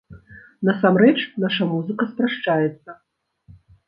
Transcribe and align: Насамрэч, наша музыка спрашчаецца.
Насамрэч, 0.69 1.17
наша 1.43 1.67
музыка 1.73 2.07
спрашчаецца. 2.13 2.91